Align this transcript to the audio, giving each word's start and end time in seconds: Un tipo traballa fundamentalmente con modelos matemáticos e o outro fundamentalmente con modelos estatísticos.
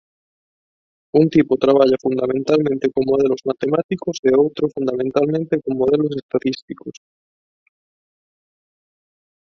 Un 1.19 1.27
tipo 1.29 1.57
traballa 1.63 1.95
fundamentalmente 2.01 2.91
con 2.93 3.03
modelos 3.11 3.41
matemáticos 3.49 4.15
e 4.27 4.29
o 4.33 4.39
outro 4.45 4.63
fundamentalmente 4.75 5.53
con 5.63 5.73
modelos 5.81 6.11
estatísticos. 6.21 6.95